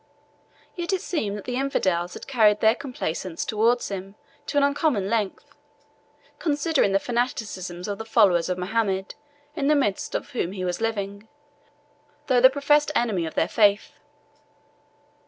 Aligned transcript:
Yet 0.75 0.93
it 0.93 1.01
seemed 1.01 1.37
that 1.37 1.45
the 1.45 1.57
infidels 1.57 2.15
had 2.15 2.25
carried 2.25 2.59
their 2.59 2.73
complaisance 2.73 3.45
towards 3.45 3.89
him 3.89 4.15
to 4.47 4.57
an 4.57 4.63
uncommon 4.63 5.11
length, 5.11 5.51
considering 6.39 6.91
the 6.91 6.97
fanaticism 6.99 7.81
of 7.87 7.99
the 7.99 8.03
followers 8.05 8.49
of 8.49 8.57
Mohammed, 8.57 9.13
in 9.55 9.67
the 9.67 9.75
midst 9.75 10.15
of 10.15 10.31
whom 10.31 10.53
he 10.53 10.65
was 10.65 10.81
living, 10.81 11.27
though 12.25 12.41
the 12.41 12.49
professed 12.49 12.91
enemy 12.95 13.27
of 13.27 13.35
their 13.35 13.47
faith. 13.47 13.91